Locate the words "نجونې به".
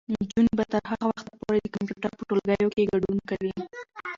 0.13-0.63